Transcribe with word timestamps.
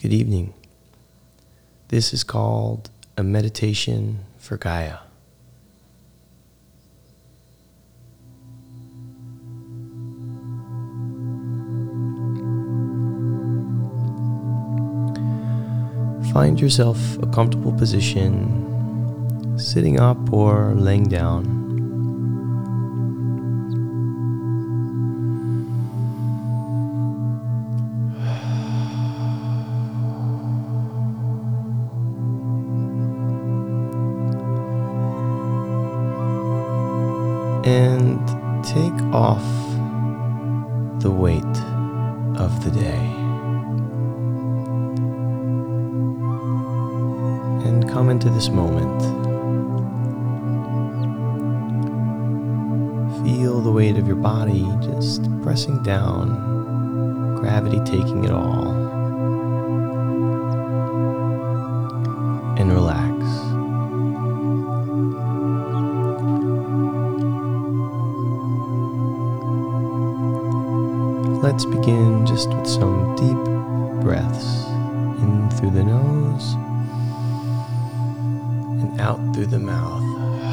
Good 0.00 0.14
evening. 0.14 0.54
This 1.88 2.14
is 2.14 2.24
called 2.24 2.88
a 3.18 3.22
meditation 3.22 4.20
for 4.38 4.56
Gaia. 4.56 5.00
Find 16.32 16.58
yourself 16.58 16.98
a 17.18 17.26
comfortable 17.26 17.74
position, 17.74 19.58
sitting 19.58 20.00
up 20.00 20.32
or 20.32 20.72
laying 20.76 21.08
down. 21.10 21.59
And 37.64 38.26
take 38.64 39.02
off 39.14 39.44
the 41.00 41.10
weight 41.10 41.44
of 42.38 42.64
the 42.64 42.70
day. 42.70 43.16
And 47.66 47.88
come 47.90 48.08
into 48.08 48.30
this 48.30 48.48
moment. 48.48 49.00
Feel 53.24 53.60
the 53.60 53.70
weight 53.70 53.96
of 53.96 54.06
your 54.06 54.16
body 54.16 54.66
just 54.82 55.24
pressing 55.42 55.82
down, 55.82 57.36
gravity 57.36 57.78
taking 57.84 58.24
it 58.24 58.30
all. 58.30 58.79
Let's 71.60 71.76
begin 71.76 72.24
just 72.24 72.48
with 72.48 72.66
some 72.66 73.14
deep 73.16 73.36
breaths 74.02 74.64
in 75.20 75.50
through 75.50 75.72
the 75.72 75.84
nose 75.84 76.54
and 78.80 78.98
out 78.98 79.34
through 79.34 79.44
the 79.44 79.58
mouth. 79.58 80.49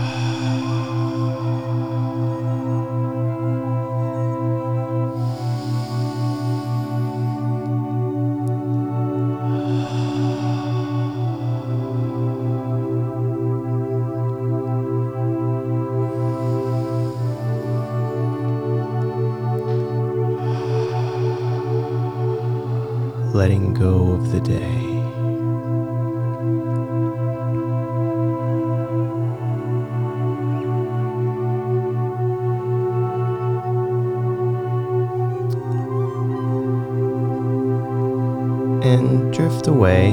And 38.87 39.33
drift 39.33 39.67
away. 39.67 40.11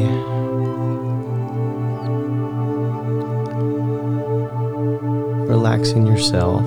Relaxing 5.47 6.07
yourself. 6.07 6.65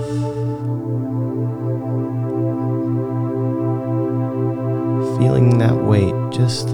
feeling 5.17 5.57
that 5.57 5.75
weight, 5.75 6.13
just 6.31 6.67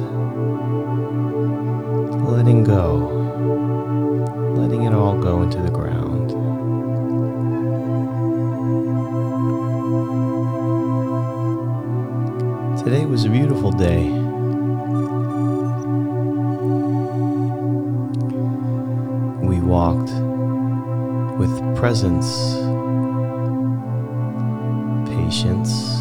letting 2.29 2.63
go, 2.65 3.07
letting 4.57 4.83
it 4.83 4.93
all 4.93 5.17
go 5.17 5.41
into 5.41 5.61
the 5.61 5.71
ground. 5.71 6.29
Today 12.83 13.05
was 13.05 13.23
a 13.23 13.29
beautiful 13.29 13.71
day. 13.71 14.22
Presence, 21.83 22.53
patience, 25.09 25.99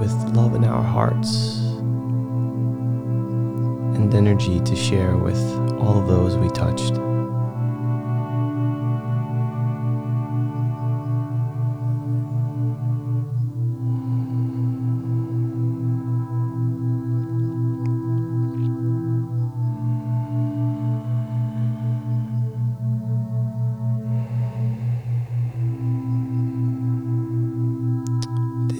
with 0.00 0.14
love 0.34 0.54
in 0.54 0.64
our 0.64 0.82
hearts 0.82 1.58
and 3.94 4.14
energy 4.14 4.58
to 4.60 4.74
share 4.74 5.18
with 5.18 5.36
all 5.78 6.00
of 6.00 6.08
those 6.08 6.34
we 6.38 6.48
touched. 6.48 7.01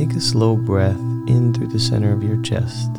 Take 0.03 0.17
a 0.17 0.21
slow 0.21 0.57
breath 0.57 0.99
in 1.29 1.55
through 1.55 1.69
the 1.69 1.79
center 1.79 2.13
of 2.13 2.25
your 2.25 2.43
chest, 2.43 2.93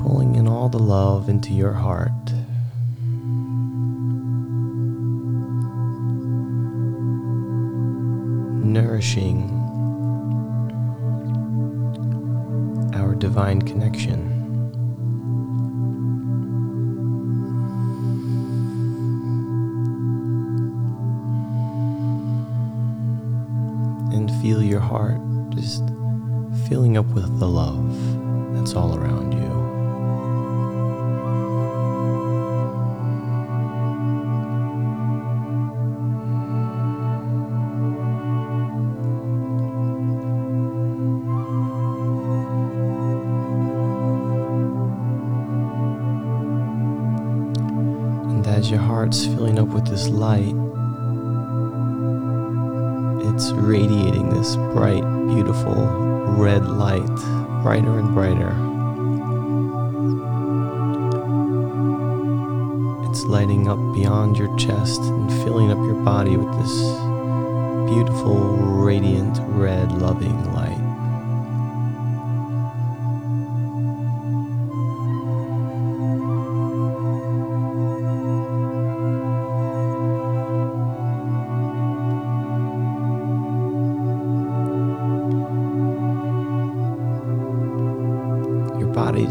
pulling 0.00 0.34
in 0.34 0.48
all 0.48 0.68
the 0.68 0.80
love 0.80 1.28
into 1.28 1.52
your 1.52 1.72
heart. 1.72 2.10
Nourishing 8.66 9.48
our 12.94 13.14
divine 13.14 13.62
connection. 13.62 14.35
Heart 24.86 25.20
just 25.50 25.82
filling 26.68 26.96
up 26.96 27.06
with 27.06 27.38
the 27.40 27.48
love 27.48 28.54
that's 28.54 28.74
all 28.74 28.96
around 28.96 29.32
you. 29.32 29.46
And 48.30 48.46
as 48.46 48.70
your 48.70 48.80
heart's 48.80 49.26
filling 49.26 49.58
up 49.58 49.68
with 49.68 49.86
this 49.88 50.08
light, 50.08 50.54
it's 53.36 53.52
radiating 53.52 54.30
this 54.30 54.56
bright, 54.56 55.02
beautiful 55.26 55.74
red 56.38 56.64
light, 56.64 57.04
brighter 57.62 57.98
and 57.98 58.14
brighter. 58.14 58.48
It's 63.10 63.24
lighting 63.24 63.68
up 63.68 63.76
beyond 63.92 64.38
your 64.38 64.56
chest 64.56 65.02
and 65.02 65.30
filling 65.44 65.70
up 65.70 65.76
your 65.76 66.02
body 66.02 66.38
with 66.38 66.50
this 66.62 66.72
beautiful, 67.92 68.56
radiant, 68.56 69.38
red, 69.50 69.92
loving 70.00 70.54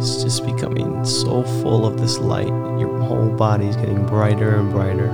body's 0.06 0.24
just 0.24 0.46
becoming 0.46 1.04
so 1.04 1.42
full 1.62 1.86
of 1.86 2.00
this 2.00 2.20
light. 2.20 2.48
Your 2.80 3.00
whole 3.02 3.30
body 3.30 3.68
is 3.68 3.76
getting 3.76 4.06
brighter 4.06 4.58
and 4.58 4.70
brighter. 4.72 5.08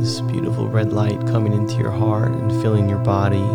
This 0.00 0.20
beautiful 0.20 0.66
red 0.66 0.92
light 0.92 1.20
coming 1.28 1.52
into 1.52 1.76
your 1.76 1.92
heart 1.92 2.32
and 2.32 2.50
filling 2.60 2.88
your 2.88 2.98
body, 2.98 3.46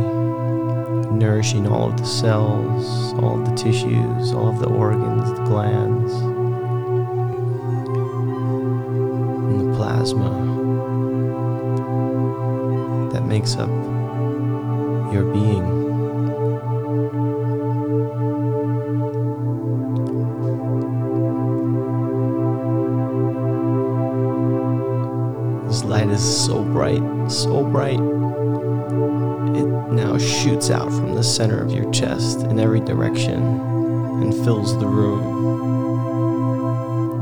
nourishing 1.11 1.67
all 1.67 1.89
of 1.89 1.97
the 1.97 2.05
cells, 2.05 3.13
all 3.21 3.41
of 3.41 3.49
the 3.49 3.55
tissues, 3.55 4.31
all 4.31 4.47
of 4.47 4.59
the 4.59 4.69
organs, 4.69 5.29
the 5.31 5.43
glands, 5.43 6.13
and 9.49 9.59
the 9.59 9.75
plasma 9.75 10.31
that 13.11 13.25
makes 13.25 13.57
up 13.57 13.94
your 15.15 15.23
being. 15.33 15.63
This 25.67 25.85
light 25.85 26.09
is 26.09 26.45
so 26.45 26.61
bright, 26.63 27.31
so 27.31 27.63
bright. 27.63 28.01
It 29.55 29.67
now 29.93 30.17
shoots 30.17 30.69
out 30.69 30.89
from 30.91 31.15
the 31.15 31.23
center 31.23 31.61
of 31.61 31.71
your 31.71 31.89
chest 31.93 32.41
in 32.41 32.59
every 32.59 32.81
direction 32.81 33.41
and 34.21 34.33
fills 34.43 34.77
the 34.77 34.87
room. 34.87 35.31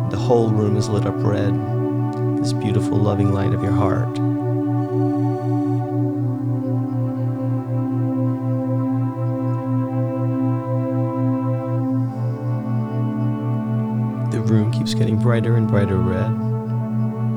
The 0.09 0.17
whole 0.17 0.49
room 0.49 0.77
is 0.77 0.89
lit 0.89 1.05
up 1.05 1.13
red, 1.17 1.53
this 2.39 2.53
beautiful, 2.53 2.97
loving 2.97 3.31
light 3.33 3.53
of 3.53 3.61
your 3.61 3.71
heart. 3.71 4.17
Room 14.53 14.71
keeps 14.71 14.93
getting 14.93 15.17
brighter 15.17 15.57
and 15.57 15.67
brighter 15.67 15.97
red, 15.97 16.29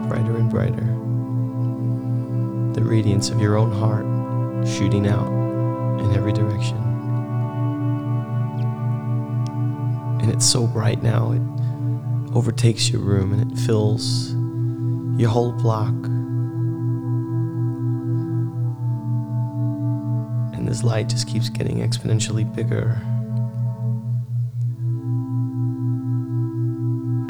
brighter 0.06 0.36
and 0.36 0.50
brighter. 0.50 0.84
The 2.78 2.86
radiance 2.86 3.30
of 3.30 3.40
your 3.40 3.56
own 3.56 3.72
heart 3.72 4.04
shooting 4.68 5.08
out 5.08 5.26
in 5.98 6.14
every 6.14 6.34
direction. 6.34 6.76
And 10.20 10.30
it's 10.30 10.44
so 10.44 10.66
bright 10.66 11.02
now, 11.02 11.32
it 11.32 11.40
overtakes 12.36 12.90
your 12.90 13.00
room 13.00 13.32
and 13.32 13.50
it 13.50 13.58
fills 13.60 14.34
your 15.18 15.30
whole 15.30 15.52
block. 15.52 15.94
And 20.54 20.68
this 20.68 20.82
light 20.82 21.08
just 21.08 21.26
keeps 21.26 21.48
getting 21.48 21.78
exponentially 21.78 22.44
bigger. 22.54 23.00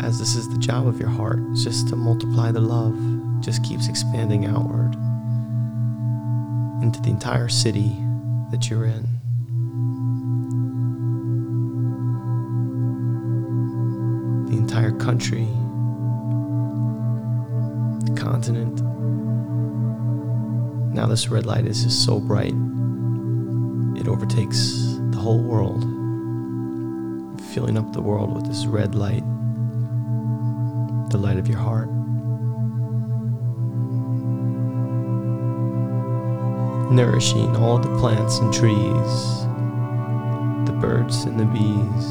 As 0.07 0.21
this 0.21 0.37
is 0.37 0.49
the 0.49 0.59
job 0.59 0.87
of 0.87 1.01
your 1.01 1.09
heart, 1.09 1.41
just 1.55 1.89
to 1.89 1.97
multiply 1.97 2.53
the 2.53 2.61
love, 2.61 2.97
just 3.41 3.65
keeps 3.65 3.89
expanding 3.89 4.47
outward 4.47 4.95
into 6.81 7.03
the 7.03 7.11
entire 7.11 7.49
city 7.49 7.89
that 8.53 8.71
you're 8.71 8.85
in. 8.85 9.03
The 14.49 14.57
entire 14.57 14.93
country, 14.93 15.49
the 18.05 18.15
continent. 18.17 18.81
Now, 20.95 21.07
this 21.07 21.27
red 21.27 21.47
light 21.47 21.67
is 21.67 21.83
just 21.83 22.05
so 22.05 22.21
bright, 22.21 22.55
it 24.01 24.07
overtakes 24.07 24.71
the 25.11 25.19
whole 25.19 25.43
world, 25.43 25.83
filling 27.53 27.77
up 27.77 27.93
the 27.93 28.01
world 28.01 28.33
with 28.37 28.47
this 28.47 28.67
red 28.67 28.95
light, 28.95 29.25
the 31.11 31.19
light 31.19 31.39
of 31.39 31.49
your 31.49 31.59
heart. 31.59 31.89
nourishing 36.91 37.55
all 37.57 37.79
the 37.79 37.95
plants 37.99 38.39
and 38.39 38.53
trees, 38.55 39.41
the 40.67 40.77
birds 40.81 41.25
and 41.25 41.39
the 41.39 41.45
bees, 41.45 42.07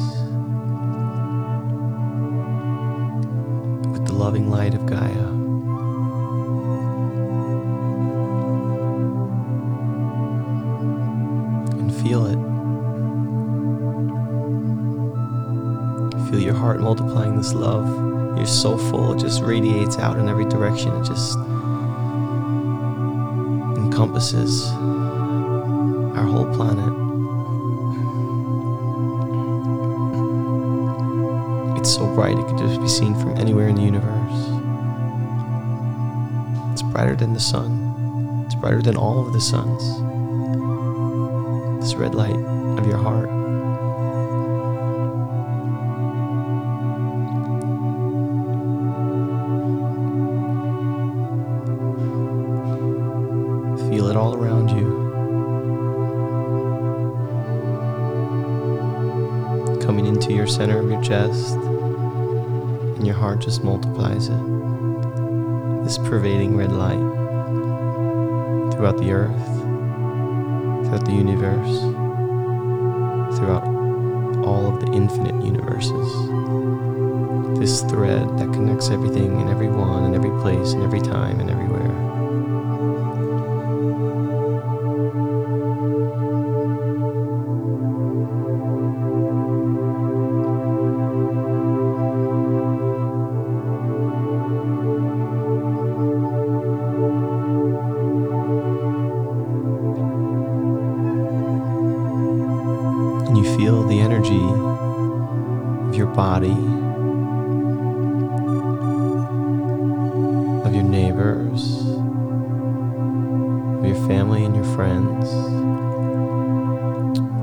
with 3.90 4.06
the 4.06 4.12
loving 4.12 4.50
light 4.50 4.74
of 4.74 4.86
Gaia. 4.86 5.26
And 11.78 11.92
feel 12.02 12.26
it. 12.26 12.38
Feel 16.30 16.40
your 16.40 16.54
heart 16.54 16.80
multiplying 16.80 17.36
this 17.36 17.54
love. 17.54 18.25
You're 18.36 18.46
so 18.46 18.76
full, 18.76 19.12
it 19.12 19.18
just 19.18 19.42
radiates 19.42 19.98
out 19.98 20.18
in 20.18 20.28
every 20.28 20.44
direction. 20.44 20.92
It 20.92 21.04
just 21.04 21.36
encompasses 23.78 24.70
our 26.16 26.24
whole 26.24 26.46
planet. 26.54 26.92
It's 31.78 31.94
so 31.94 32.06
bright 32.14 32.38
it 32.38 32.46
could 32.46 32.58
just 32.58 32.80
be 32.80 32.88
seen 32.88 33.14
from 33.14 33.36
anywhere 33.36 33.68
in 33.68 33.76
the 33.76 33.82
universe. 33.82 34.50
It's 36.72 36.82
brighter 36.82 37.16
than 37.16 37.32
the 37.32 37.40
sun. 37.40 38.44
It's 38.44 38.54
brighter 38.54 38.82
than 38.82 38.96
all 38.96 39.26
of 39.26 39.32
the 39.32 39.40
suns. 39.40 39.82
This 41.80 41.94
red 41.94 42.14
light 42.14 42.36
of 42.78 42.86
your 42.86 42.98
heart. 42.98 43.45
It 54.16 54.18
all 54.18 54.34
around 54.34 54.70
you. 54.70 54.88
Coming 59.82 60.06
into 60.06 60.32
your 60.32 60.46
center 60.46 60.78
of 60.78 60.90
your 60.90 61.02
chest, 61.02 61.52
and 61.52 63.06
your 63.06 63.14
heart 63.14 63.40
just 63.40 63.62
multiplies 63.62 64.28
it. 64.28 65.84
This 65.84 65.98
pervading 65.98 66.56
red 66.56 66.72
light 66.72 66.96
throughout 68.72 68.96
the 68.96 69.12
earth, 69.12 69.46
throughout 70.86 71.04
the 71.04 71.12
universe, 71.12 71.80
throughout 73.36 73.66
all 74.46 74.66
of 74.66 74.80
the 74.80 74.92
infinite 74.94 75.44
universes. 75.44 76.10
This 77.58 77.82
thread 77.82 78.38
that 78.38 78.50
connects 78.54 78.88
everything 78.88 79.42
and 79.42 79.50
everyone 79.50 80.04
and 80.04 80.14
every 80.14 80.30
place 80.40 80.72
and 80.72 80.82
every 80.82 81.02
time 81.02 81.38
and 81.38 81.50
everywhere. 81.50 82.05
Your 105.96 106.06
body, 106.08 106.50
of 110.66 110.74
your 110.74 110.84
neighbors, 110.84 111.80
of 113.78 113.86
your 113.86 114.06
family 114.06 114.44
and 114.44 114.54
your 114.54 114.64
friends, 114.76 115.32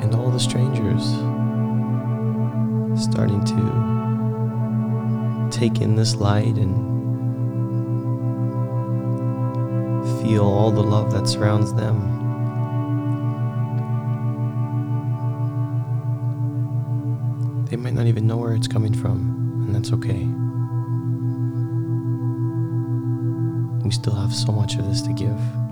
and 0.04 0.14
all 0.14 0.30
the 0.30 0.40
strangers 0.40 1.04
starting 3.04 3.44
to 3.44 3.64
take 5.50 5.82
in 5.82 5.96
this 5.96 6.16
light 6.16 6.56
and 6.58 6.76
feel 10.22 10.44
all 10.44 10.72
the 10.72 10.84
love 10.84 11.12
that 11.12 11.28
surrounds 11.28 11.74
them. 11.74 12.23
They 17.74 17.78
might 17.78 17.96
not 17.96 18.06
even 18.06 18.28
know 18.28 18.38
where 18.38 18.54
it's 18.54 18.68
coming 18.68 18.94
from, 18.94 19.66
and 19.66 19.74
that's 19.74 19.92
okay. 19.94 20.28
We 23.84 23.90
still 23.90 24.14
have 24.14 24.32
so 24.32 24.52
much 24.52 24.76
of 24.76 24.86
this 24.86 25.02
to 25.02 25.14
give. 25.14 25.63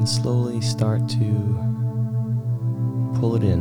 And 0.00 0.08
slowly 0.08 0.62
start 0.62 1.06
to 1.10 1.18
pull 3.20 3.36
it 3.36 3.42
in. 3.42 3.60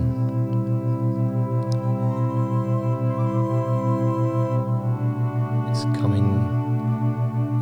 It's 5.69 5.83
coming 5.99 6.23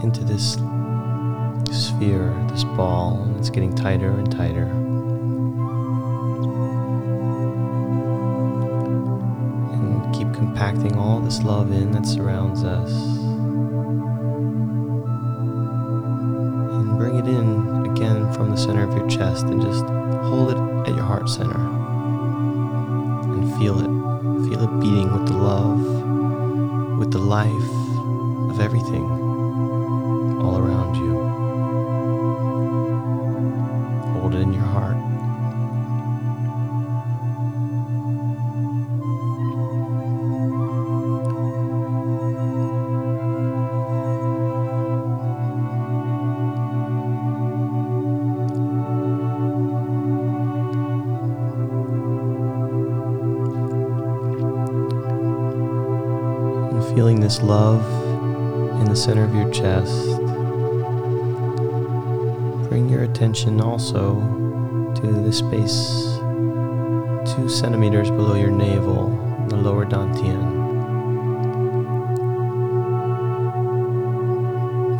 into 0.03 0.23
this 0.23 0.59
sphere, 1.75 2.31
this 2.51 2.63
ball, 2.65 3.19
and 3.23 3.35
it's 3.37 3.49
getting 3.49 3.73
tighter 3.73 4.11
and 4.11 4.31
tighter. 4.31 4.65
And 9.73 10.13
keep 10.13 10.31
compacting 10.35 10.95
all 10.97 11.19
this 11.19 11.41
love 11.41 11.71
in 11.71 11.93
that 11.93 12.05
surrounds 12.05 12.63
us. 12.63 13.16
The 18.57 18.63
center 18.63 18.83
of 18.83 18.97
your 18.97 19.07
chest 19.07 19.45
and 19.45 19.61
just 19.61 19.85
hold 20.25 20.49
it 20.49 20.57
at 20.89 20.95
your 20.95 21.03
heart 21.03 21.29
center. 21.29 21.59
And 23.29 23.55
feel 23.59 23.79
it. 23.79 24.49
Feel 24.49 24.63
it 24.63 24.79
beating 24.79 25.13
with 25.13 25.27
the 25.27 25.37
love, 25.37 26.97
with 26.97 27.11
the 27.11 27.19
life 27.19 27.69
of 28.49 28.59
everything 28.59 29.05
all 30.41 30.57
around 30.57 30.95
you. 30.95 31.06
Love 57.41 57.83
in 58.79 58.85
the 58.85 58.95
center 58.95 59.23
of 59.23 59.33
your 59.33 59.49
chest, 59.51 60.17
bring 62.69 62.89
your 62.89 63.03
attention 63.03 63.61
also 63.61 64.15
to 64.95 65.07
the 65.07 65.31
space 65.31 66.17
two 67.35 67.49
centimeters 67.49 68.09
below 68.09 68.35
your 68.35 68.51
navel, 68.51 69.09
the 69.49 69.55
lower 69.55 69.85
dantian. 69.85 70.55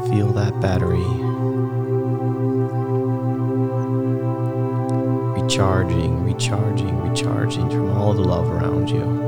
Feel 0.10 0.32
that 0.34 0.60
battery 0.60 1.06
recharging, 5.42 6.24
recharging, 6.24 7.02
recharging 7.02 7.70
from 7.70 7.98
all 7.98 8.14
the 8.14 8.22
love 8.22 8.50
around 8.52 8.90
you. 8.90 9.27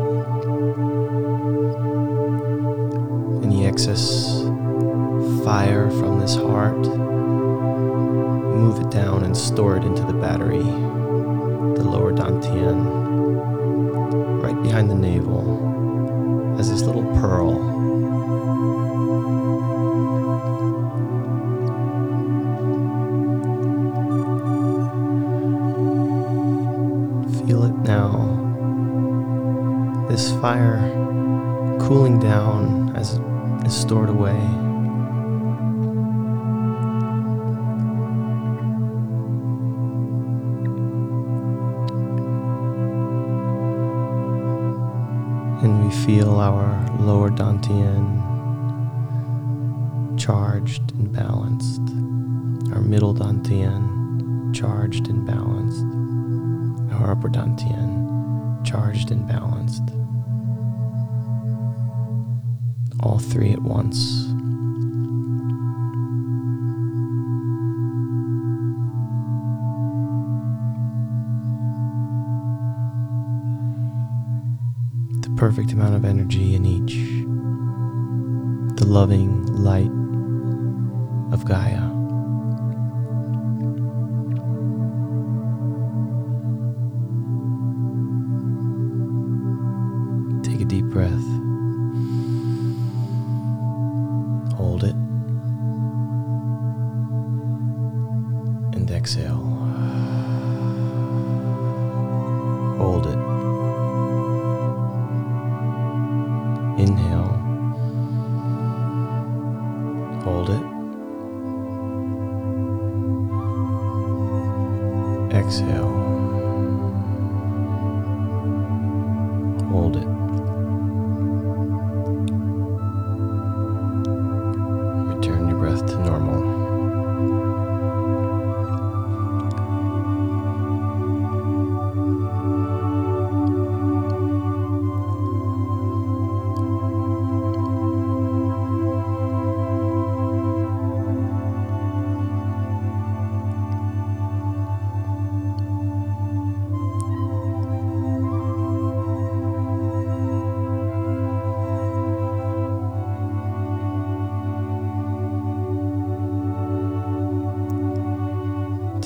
Any 3.87 5.45
fire 5.45 5.89
from 5.89 6.19
this 6.19 6.35
heart, 6.35 6.79
move 6.79 8.81
it 8.81 8.91
down 8.91 9.23
and 9.23 9.37
store 9.37 9.77
it 9.77 9.85
into 9.85 10.03
the 10.03 10.11
battery, 10.11 10.59
the 10.59 11.83
lower 11.83 12.11
dantian, 12.11 12.83
right 14.43 14.61
behind 14.61 14.89
the 14.89 14.95
navel, 14.95 16.57
as 16.59 16.69
this 16.69 16.81
little 16.81 17.05
pearl. 17.21 17.55
Feel 27.47 27.63
it 27.63 27.77
now. 27.77 28.35
This 30.09 30.33
fire 30.41 30.98
is 33.69 33.75
stored 33.79 34.09
away. 34.09 34.39
And 45.61 45.85
we 45.85 45.91
feel 46.03 46.39
our 46.39 46.67
lower 46.99 47.29
dantian 47.29 48.17
charged 50.17 50.91
and 50.93 51.11
balanced, 51.13 51.81
our 52.73 52.81
middle 52.81 53.13
dantian 53.13 54.55
charged 54.55 55.09
and 55.09 55.27
balanced, 55.27 55.85
our 56.95 57.11
upper 57.11 57.29
dantian 57.29 58.65
charged 58.65 59.11
and 59.11 59.27
balanced. 59.27 59.83
All 63.01 63.17
three 63.19 63.51
at 63.51 63.61
once. 63.61 64.27
The 75.21 75.33
perfect 75.37 75.71
amount 75.71 75.95
of 75.95 76.05
energy 76.05 76.55
in 76.55 76.65
each. 76.65 76.95
The 78.77 78.85
loving 78.85 79.45
light 79.45 79.91
of 81.33 81.45
Gaia. 81.45 81.88
Hold 94.79 94.91
it. 94.91 94.95
And 98.77 98.91
exhale. 98.91 99.58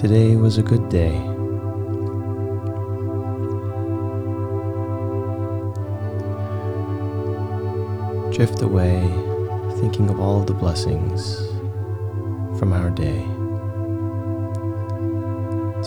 Today 0.03 0.35
was 0.35 0.57
a 0.57 0.61
good 0.61 0.89
day. 0.89 1.13
Drift 8.35 8.61
away, 8.61 8.99
thinking 9.79 10.09
of 10.09 10.19
all 10.19 10.41
of 10.41 10.47
the 10.47 10.53
blessings 10.53 11.47
from 12.59 12.73
our 12.73 12.89
day. 12.89 13.21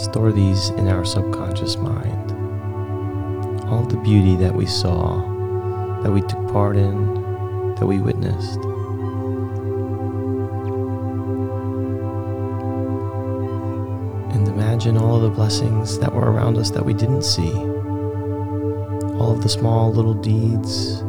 Store 0.02 0.32
these 0.32 0.70
in 0.70 0.88
our 0.88 1.04
subconscious 1.04 1.76
mind. 1.76 2.32
All 3.66 3.84
the 3.84 3.98
beauty 3.98 4.34
that 4.36 4.54
we 4.54 4.64
saw, 4.64 5.20
that 6.02 6.10
we 6.10 6.22
took 6.22 6.50
part 6.50 6.78
in, 6.78 7.74
that 7.74 7.86
we 7.86 7.98
witnessed. 7.98 8.65
Imagine 14.86 15.02
all 15.02 15.16
of 15.16 15.22
the 15.22 15.30
blessings 15.30 15.98
that 15.98 16.12
were 16.12 16.30
around 16.30 16.56
us 16.56 16.70
that 16.70 16.84
we 16.84 16.94
didn't 16.94 17.22
see. 17.22 17.52
All 19.18 19.32
of 19.32 19.42
the 19.42 19.48
small 19.48 19.92
little 19.92 20.14
deeds 20.14 21.00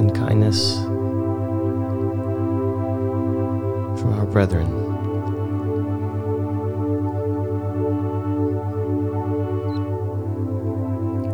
and 0.00 0.12
kindness 0.14 0.74
from 4.00 4.14
our 4.14 4.26
brethren. 4.26 4.66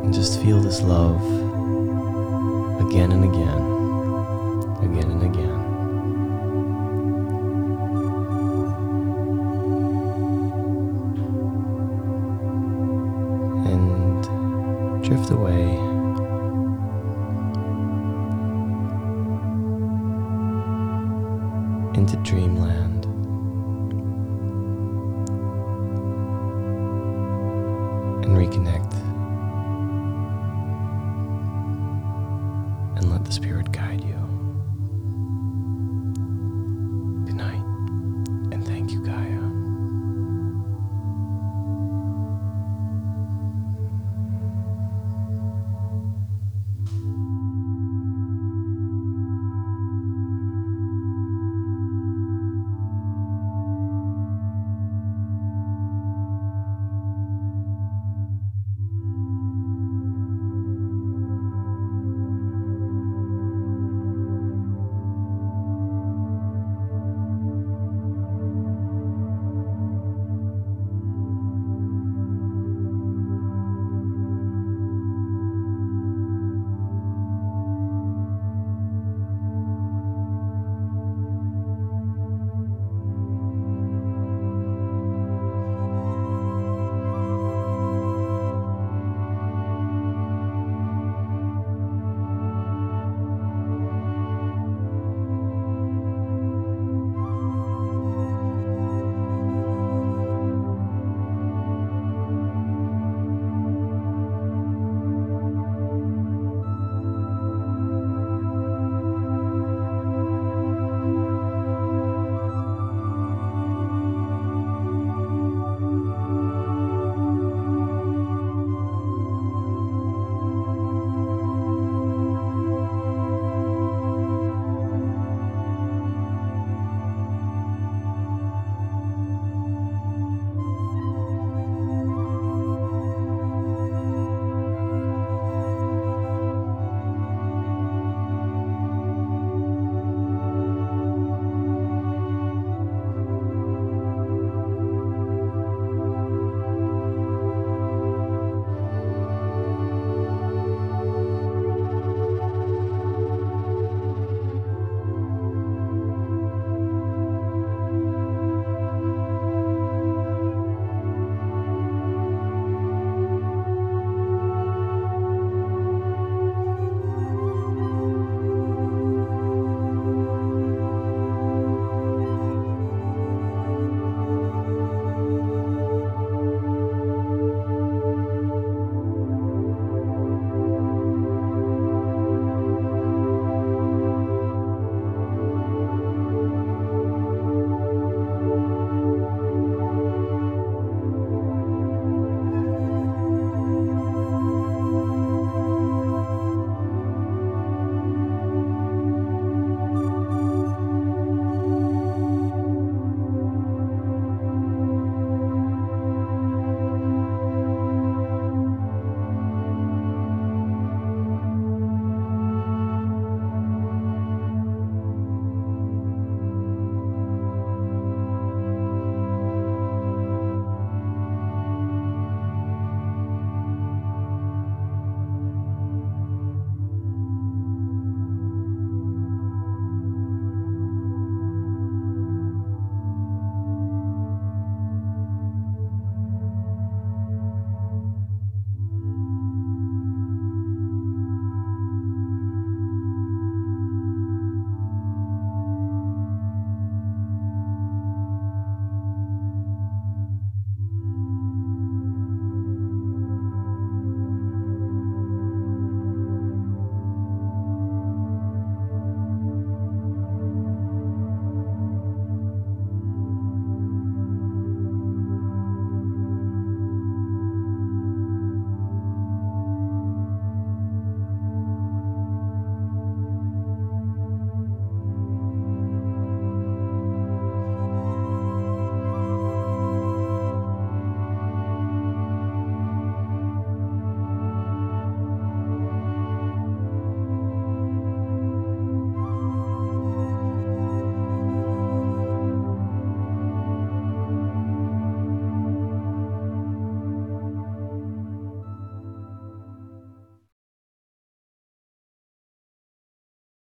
And 0.05 0.13
just 0.13 0.43
feel 0.43 0.61
this 0.61 0.83
love 0.83 1.23
again 2.87 3.11
and 3.11 3.25
again, 3.25 3.49
again 3.59 3.74